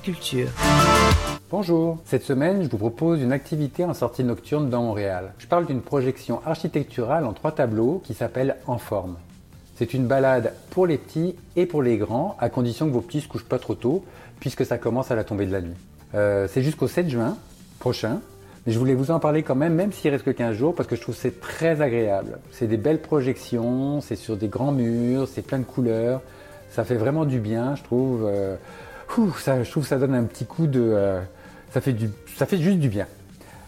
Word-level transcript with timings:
Culture. 0.00 0.48
Bonjour, 1.50 1.98
cette 2.04 2.24
semaine 2.24 2.62
je 2.62 2.68
vous 2.68 2.78
propose 2.78 3.20
une 3.20 3.32
activité 3.32 3.84
en 3.84 3.94
sortie 3.94 4.24
nocturne 4.24 4.68
dans 4.68 4.82
Montréal. 4.82 5.32
Je 5.38 5.46
parle 5.46 5.66
d'une 5.66 5.82
projection 5.82 6.40
architecturale 6.44 7.24
en 7.26 7.32
trois 7.32 7.52
tableaux 7.52 8.02
qui 8.04 8.14
s'appelle 8.14 8.56
En 8.66 8.78
forme. 8.78 9.16
C'est 9.76 9.94
une 9.94 10.06
balade 10.06 10.52
pour 10.70 10.86
les 10.86 10.98
petits 10.98 11.36
et 11.56 11.66
pour 11.66 11.82
les 11.82 11.96
grands, 11.96 12.36
à 12.40 12.48
condition 12.48 12.86
que 12.86 12.92
vos 12.92 13.00
petits 13.00 13.20
se 13.20 13.28
couchent 13.28 13.44
pas 13.44 13.58
trop 13.58 13.74
tôt, 13.74 14.04
puisque 14.40 14.64
ça 14.64 14.78
commence 14.78 15.10
à 15.10 15.16
la 15.16 15.24
tombée 15.24 15.46
de 15.46 15.52
la 15.52 15.60
nuit. 15.60 15.76
Euh, 16.14 16.48
c'est 16.50 16.62
jusqu'au 16.62 16.88
7 16.88 17.08
juin 17.08 17.36
prochain, 17.78 18.20
mais 18.66 18.72
je 18.72 18.78
voulais 18.78 18.94
vous 18.94 19.10
en 19.10 19.20
parler 19.20 19.42
quand 19.42 19.56
même, 19.56 19.74
même 19.74 19.92
s'il 19.92 20.10
reste 20.10 20.24
que 20.24 20.30
15 20.30 20.56
jours, 20.56 20.74
parce 20.74 20.88
que 20.88 20.96
je 20.96 21.02
trouve 21.02 21.14
c'est 21.14 21.40
très 21.40 21.80
agréable. 21.80 22.38
C'est 22.50 22.66
des 22.66 22.76
belles 22.76 23.00
projections, 23.00 24.00
c'est 24.00 24.16
sur 24.16 24.36
des 24.36 24.48
grands 24.48 24.72
murs, 24.72 25.28
c'est 25.28 25.42
plein 25.42 25.58
de 25.58 25.64
couleurs, 25.64 26.20
ça 26.70 26.84
fait 26.84 26.96
vraiment 26.96 27.24
du 27.24 27.38
bien, 27.38 27.76
je 27.76 27.82
trouve. 27.84 28.24
Euh, 28.26 28.56
je 29.16 29.70
trouve 29.70 29.82
que 29.82 29.88
ça 29.88 29.98
donne 29.98 30.14
un 30.14 30.24
petit 30.24 30.46
coup 30.46 30.66
de... 30.66 30.80
Euh, 30.80 31.20
ça, 31.72 31.80
fait 31.80 32.58
juste 32.58 32.78
du 32.78 32.88
bien. 32.88 33.06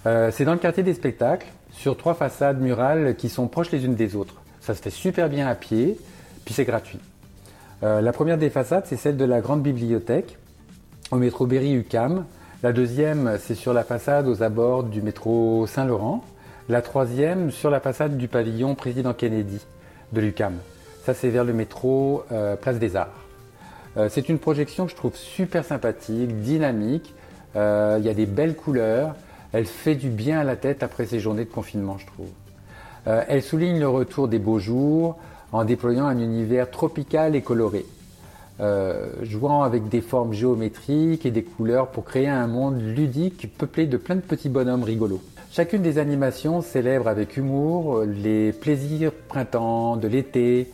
Euh, 0.07 0.31
c'est 0.33 0.45
dans 0.45 0.53
le 0.53 0.59
quartier 0.59 0.83
des 0.83 0.95
spectacles, 0.95 1.47
sur 1.73 1.97
trois 1.97 2.15
façades 2.15 2.61
murales 2.61 3.17
qui 3.17 3.29
sont 3.29 3.49
proches 3.49 3.71
les 3.71 3.85
unes 3.85 3.95
des 3.95 4.17
autres. 4.17 4.35
Ça 4.61 4.75
se 4.75 4.83
fait 4.83 4.91
super 4.91 5.29
bien 5.29 5.47
à 5.47 5.55
pied, 5.55 5.99
puis 6.45 6.55
c'est 6.55 6.65
gratuit. 6.65 7.01
Euh, 7.83 8.01
la 8.01 8.13
première 8.13 8.39
des 8.39 8.51
façades, 8.51 8.85
c'est 8.87 8.97
celle 8.97 9.17
de 9.17 9.25
la 9.25 9.41
grande 9.41 9.63
bibliothèque, 9.63 10.39
au 11.11 11.17
métro 11.17 11.47
Berry-UQAM. 11.47 12.25
La 12.63 12.73
deuxième, 12.73 13.37
c'est 13.41 13.55
sur 13.55 13.73
la 13.73 13.85
façade 13.85 14.27
aux 14.27 14.43
abords 14.43 14.85
du 14.85 15.03
métro 15.03 15.67
Saint-Laurent. 15.67 16.25
La 16.69 16.83
troisième, 16.83 17.51
sur 17.51 17.71
la 17.71 17.81
façade 17.81 18.17
du 18.17 18.29
pavillon 18.29 18.75
Président 18.75 19.13
Kennedy 19.13 19.61
de 20.13 20.21
l'UQAM. 20.21 20.55
Ça, 21.05 21.15
c'est 21.15 21.29
vers 21.29 21.45
le 21.45 21.53
métro 21.53 22.25
Place 22.61 22.79
des 22.79 22.97
Arts. 22.97 23.26
Euh, 23.97 24.09
c'est 24.11 24.29
une 24.29 24.39
projection 24.39 24.85
que 24.85 24.91
je 24.91 24.97
trouve 24.97 25.17
super 25.17 25.65
sympathique, 25.65 26.41
dynamique. 26.41 27.15
Euh, 27.57 27.97
il 27.99 28.07
y 28.07 28.11
a 28.11 28.15
des 28.15 28.27
belles 28.27 28.55
couleurs. 28.55 29.15
Elle 29.53 29.67
fait 29.67 29.95
du 29.95 30.11
bien 30.11 30.41
à 30.41 30.45
la 30.45 30.57
tête 30.57 30.83
après 30.83 31.07
ces 31.07 31.19
journées 31.19 31.45
de 31.45 31.51
confinement, 31.51 31.97
je 31.99 32.07
trouve. 32.07 32.29
Euh, 33.07 33.23
elle 33.29 33.43
souligne 33.43 33.79
le 33.79 33.89
retour 33.89 34.29
des 34.29 34.39
beaux 34.39 34.59
jours 34.59 35.17
en 35.53 35.65
déployant 35.65 36.07
un 36.07 36.19
univers 36.19 36.71
tropical 36.71 37.37
et 37.37 37.41
coloré, 37.41 37.87
jouant 39.23 39.63
avec 39.63 39.89
des 39.89 40.01
formes 40.01 40.33
géométriques 40.33 41.25
et 41.25 41.31
des 41.31 41.45
couleurs 41.45 41.87
pour 41.87 42.05
créer 42.05 42.29
un 42.29 42.49
monde 42.49 42.83
ludique 42.83 43.57
peuplé 43.57 43.87
de 43.87 43.97
plein 43.97 44.17
de 44.17 44.21
petits 44.21 44.49
bonhommes 44.49 44.83
rigolos. 44.83 45.23
Chacune 45.53 45.83
des 45.83 45.99
animations 45.99 46.63
célèbre 46.63 47.07
avec 47.07 47.37
humour 47.37 48.03
les 48.05 48.53
plaisirs 48.53 49.13
printemps, 49.29 49.97
de 49.97 50.09
l'été, 50.09 50.69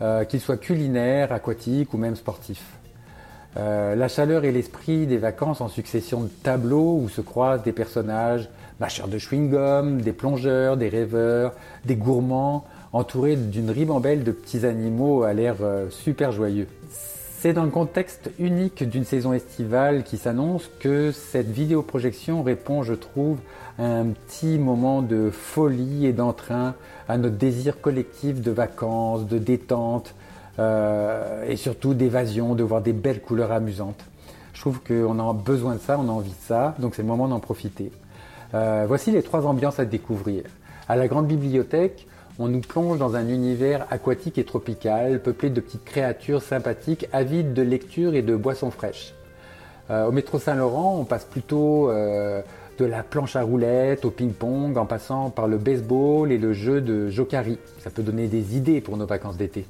euh, 0.00 0.24
qu'ils 0.24 0.40
soient 0.40 0.56
culinaires, 0.56 1.32
aquatiques 1.32 1.92
ou 1.94 1.98
même 1.98 2.16
sportifs. 2.16 2.78
Euh, 3.56 3.96
la 3.96 4.08
chaleur 4.08 4.44
et 4.44 4.52
l'esprit 4.52 5.06
des 5.06 5.18
vacances 5.18 5.60
en 5.60 5.68
succession 5.68 6.22
de 6.22 6.28
tableaux 6.28 7.00
où 7.02 7.08
se 7.08 7.20
croisent 7.20 7.62
des 7.62 7.72
personnages 7.72 8.48
mâcheurs 8.78 9.08
de 9.08 9.18
chewing-gum, 9.18 10.00
des 10.00 10.12
plongeurs, 10.12 10.76
des 10.76 10.88
rêveurs, 10.88 11.54
des 11.84 11.96
gourmands, 11.96 12.64
entourés 12.92 13.36
d'une 13.36 13.70
ribambelle 13.70 14.22
de 14.22 14.32
petits 14.32 14.64
animaux 14.64 15.24
à 15.24 15.32
l'air 15.32 15.56
euh, 15.62 15.90
super 15.90 16.30
joyeux. 16.32 16.68
C'est 17.40 17.52
dans 17.52 17.62
le 17.62 17.70
contexte 17.70 18.32
unique 18.40 18.82
d'une 18.82 19.04
saison 19.04 19.32
estivale 19.32 20.02
qui 20.02 20.16
s'annonce 20.16 20.68
que 20.80 21.12
cette 21.12 21.48
vidéoprojection 21.48 22.42
répond, 22.42 22.82
je 22.82 22.94
trouve, 22.94 23.38
à 23.78 23.84
un 23.84 24.06
petit 24.06 24.58
moment 24.58 25.02
de 25.02 25.30
folie 25.30 26.06
et 26.06 26.12
d'entrain, 26.12 26.74
à 27.08 27.16
notre 27.16 27.36
désir 27.36 27.80
collectif 27.80 28.40
de 28.40 28.50
vacances, 28.50 29.24
de 29.28 29.38
détente 29.38 30.16
euh, 30.58 31.44
et 31.48 31.54
surtout 31.54 31.94
d'évasion, 31.94 32.56
de 32.56 32.64
voir 32.64 32.82
des 32.82 32.92
belles 32.92 33.20
couleurs 33.20 33.52
amusantes. 33.52 34.04
Je 34.52 34.60
trouve 34.60 34.80
qu'on 34.80 35.20
a 35.20 35.32
besoin 35.32 35.76
de 35.76 35.80
ça, 35.80 35.96
on 35.96 36.08
a 36.08 36.12
envie 36.12 36.30
de 36.30 36.44
ça, 36.44 36.74
donc 36.80 36.96
c'est 36.96 37.02
le 37.02 37.08
moment 37.08 37.28
d'en 37.28 37.38
profiter. 37.38 37.92
Euh, 38.54 38.84
voici 38.88 39.12
les 39.12 39.22
trois 39.22 39.46
ambiances 39.46 39.78
à 39.78 39.84
découvrir. 39.84 40.42
À 40.88 40.96
la 40.96 41.06
grande 41.06 41.28
bibliothèque, 41.28 42.08
on 42.38 42.48
nous 42.48 42.60
plonge 42.60 42.98
dans 42.98 43.16
un 43.16 43.28
univers 43.28 43.86
aquatique 43.90 44.38
et 44.38 44.44
tropical, 44.44 45.20
peuplé 45.20 45.50
de 45.50 45.60
petites 45.60 45.84
créatures 45.84 46.42
sympathiques, 46.42 47.08
avides 47.12 47.52
de 47.52 47.62
lecture 47.62 48.14
et 48.14 48.22
de 48.22 48.36
boissons 48.36 48.70
fraîches. 48.70 49.12
Euh, 49.90 50.06
au 50.06 50.12
métro 50.12 50.38
Saint-Laurent, 50.38 50.98
on 51.00 51.04
passe 51.04 51.24
plutôt 51.24 51.90
euh, 51.90 52.40
de 52.78 52.84
la 52.84 53.02
planche 53.02 53.34
à 53.34 53.42
roulettes 53.42 54.04
au 54.04 54.10
ping-pong, 54.10 54.76
en 54.78 54.86
passant 54.86 55.30
par 55.30 55.48
le 55.48 55.58
baseball 55.58 56.30
et 56.30 56.38
le 56.38 56.52
jeu 56.52 56.80
de 56.80 57.08
Jokari. 57.08 57.58
Ça 57.80 57.90
peut 57.90 58.02
donner 58.02 58.28
des 58.28 58.56
idées 58.56 58.80
pour 58.80 58.96
nos 58.96 59.06
vacances 59.06 59.36
d'été. 59.36 59.66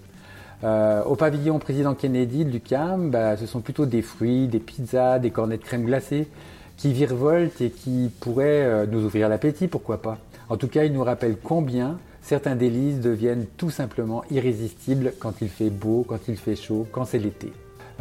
Euh, 0.64 1.02
au 1.04 1.14
pavillon 1.14 1.58
Président 1.58 1.94
Kennedy 1.94 2.44
de 2.44 2.50
l'UQAM, 2.50 3.10
bah, 3.10 3.36
ce 3.38 3.46
sont 3.46 3.60
plutôt 3.60 3.86
des 3.86 4.02
fruits, 4.02 4.46
des 4.46 4.58
pizzas, 4.58 5.20
des 5.20 5.30
cornets 5.30 5.56
de 5.56 5.62
crème 5.62 5.84
glacée 5.84 6.28
qui 6.76 6.92
virevoltent 6.92 7.60
et 7.60 7.70
qui 7.70 8.10
pourraient 8.20 8.86
nous 8.86 9.04
ouvrir 9.04 9.28
l'appétit, 9.28 9.66
pourquoi 9.66 10.00
pas. 10.00 10.18
En 10.48 10.56
tout 10.56 10.68
cas, 10.68 10.84
ils 10.84 10.92
nous 10.92 11.02
rappellent 11.02 11.38
combien 11.42 11.98
certains 12.28 12.56
délices 12.56 13.00
deviennent 13.00 13.46
tout 13.56 13.70
simplement 13.70 14.22
irrésistibles 14.30 15.14
quand 15.18 15.40
il 15.40 15.48
fait 15.48 15.70
beau, 15.70 16.04
quand 16.06 16.28
il 16.28 16.36
fait 16.36 16.56
chaud, 16.56 16.86
quand 16.92 17.06
c'est 17.06 17.18
l'été. 17.18 17.50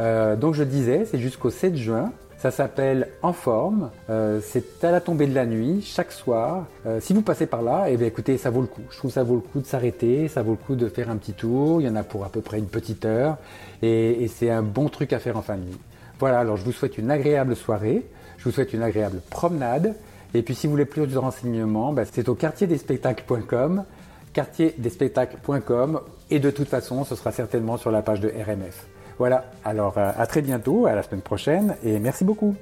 Euh, 0.00 0.36
donc 0.36 0.54
je 0.54 0.64
disais, 0.64 1.06
c'est 1.10 1.18
jusqu'au 1.18 1.48
7 1.48 1.76
juin. 1.76 2.12
Ça 2.36 2.50
s'appelle 2.50 3.08
En 3.22 3.32
forme. 3.32 3.90
Euh, 4.10 4.40
c'est 4.44 4.84
à 4.84 4.90
la 4.90 5.00
tombée 5.00 5.26
de 5.26 5.34
la 5.34 5.46
nuit, 5.46 5.80
chaque 5.82 6.12
soir. 6.12 6.66
Euh, 6.86 7.00
si 7.00 7.14
vous 7.14 7.22
passez 7.22 7.46
par 7.46 7.62
là, 7.62 7.86
eh 7.88 7.96
bien, 7.96 8.06
écoutez, 8.06 8.36
ça 8.36 8.50
vaut 8.50 8.60
le 8.60 8.66
coup. 8.66 8.82
Je 8.90 8.98
trouve 8.98 9.10
ça 9.10 9.24
vaut 9.24 9.34
le 9.36 9.40
coup 9.40 9.60
de 9.60 9.66
s'arrêter, 9.66 10.28
ça 10.28 10.42
vaut 10.42 10.52
le 10.52 10.56
coup 10.58 10.76
de 10.76 10.88
faire 10.88 11.08
un 11.08 11.16
petit 11.16 11.32
tour. 11.32 11.80
Il 11.80 11.86
y 11.86 11.90
en 11.90 11.96
a 11.96 12.04
pour 12.04 12.24
à 12.24 12.28
peu 12.28 12.42
près 12.42 12.58
une 12.58 12.68
petite 12.68 13.06
heure. 13.06 13.38
Et, 13.80 14.28
c'est 14.28 14.50
un 14.50 14.62
bon 14.62 14.90
truc 14.90 15.14
à 15.14 15.18
faire 15.20 15.38
en 15.38 15.42
famille. 15.42 15.78
Voilà, 16.20 16.40
alors 16.40 16.58
je 16.58 16.64
vous 16.64 16.72
souhaite 16.72 16.98
une 16.98 17.10
agréable 17.10 17.56
soirée. 17.56 18.04
Je 18.36 18.44
vous 18.44 18.50
souhaite 18.50 18.74
une 18.74 18.82
agréable 18.82 19.20
promenade. 19.30 19.94
Et 20.34 20.42
puis 20.42 20.54
si 20.54 20.66
vous 20.66 20.72
voulez 20.72 20.84
plus 20.84 21.06
de 21.06 21.16
renseignements, 21.16 21.94
bah, 21.94 22.02
c'est 22.04 22.28
au 22.28 22.34
quartierdespectacles.com 22.34 23.84
quartierdespectacles.com 24.32 26.00
et 26.30 26.38
de 26.38 26.50
toute 26.50 26.68
façon, 26.68 27.04
ce 27.04 27.14
sera 27.14 27.32
certainement 27.32 27.76
sur 27.76 27.90
la 27.90 28.02
page 28.02 28.20
de 28.20 28.28
RMF. 28.28 28.86
Voilà, 29.18 29.50
alors 29.64 29.98
euh, 29.98 30.12
à 30.16 30.26
très 30.26 30.42
bientôt, 30.42 30.86
à 30.86 30.94
la 30.94 31.02
semaine 31.02 31.22
prochaine 31.22 31.76
et 31.82 31.98
merci 31.98 32.24
beaucoup. 32.24 32.54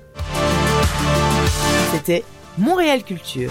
C'était 1.93 2.25
Montréal 2.59 3.03
Culture. 3.03 3.51